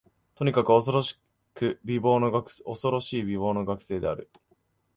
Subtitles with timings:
[0.33, 1.21] とにかく、おそろし
[1.53, 2.49] く美貌の学
[3.83, 4.31] 生である